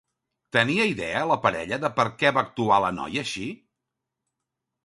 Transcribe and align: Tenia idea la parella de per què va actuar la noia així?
Tenia 0.55 0.87
idea 0.91 1.19
la 1.31 1.37
parella 1.43 1.79
de 1.85 1.91
per 1.99 2.07
què 2.23 2.33
va 2.39 2.45
actuar 2.47 2.81
la 2.87 2.93
noia 3.01 3.25
així? 3.27 3.47